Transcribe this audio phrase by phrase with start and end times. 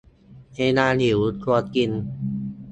[0.57, 1.91] เวลาหิว ควรกิน